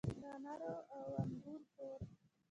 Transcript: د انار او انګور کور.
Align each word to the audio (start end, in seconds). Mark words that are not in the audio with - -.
د 0.21 0.23
انار 0.31 0.61
او 0.95 1.01
انګور 1.21 1.61
کور. 1.75 1.99